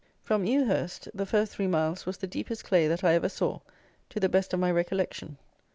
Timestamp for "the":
1.13-1.27, 2.17-2.25, 4.19-4.29